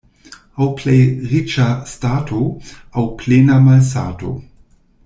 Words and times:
Aŭ 0.65 0.69
plej 0.79 0.95
riĉa 1.33 1.67
stato, 1.91 2.41
aŭ 3.03 3.07
plena 3.21 3.61
malsato. 3.69 4.35